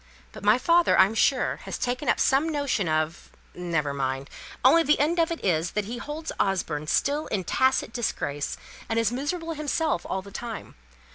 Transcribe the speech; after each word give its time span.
But 0.31 0.43
my 0.43 0.57
father, 0.57 0.97
I'm 0.97 1.13
sure, 1.13 1.57
has 1.57 1.77
taken 1.77 2.09
up 2.09 2.19
some 2.19 2.49
notion 2.49 2.89
of 2.89 3.29
never 3.53 3.93
mind; 3.93 4.31
only 4.65 4.81
the 4.81 4.99
end 4.99 5.19
of 5.19 5.29
it 5.31 5.45
is 5.45 5.73
that 5.73 5.85
he 5.85 5.99
holds 5.99 6.31
Osborne 6.39 6.87
still 6.87 7.27
in 7.27 7.43
tacit 7.43 7.93
disgrace, 7.93 8.57
and 8.89 8.97
is 8.97 9.11
miserable 9.11 9.53
himself 9.53 10.03
all 10.09 10.23
the 10.23 10.31
time. 10.31 10.73